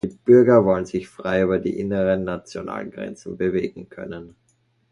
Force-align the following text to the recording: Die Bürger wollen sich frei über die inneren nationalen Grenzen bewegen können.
Die 0.03 0.17
Bürger 0.25 0.65
wollen 0.65 0.87
sich 0.87 1.07
frei 1.07 1.43
über 1.43 1.59
die 1.59 1.77
inneren 1.79 2.23
nationalen 2.23 2.89
Grenzen 2.89 3.37
bewegen 3.37 3.87
können. 3.87 4.35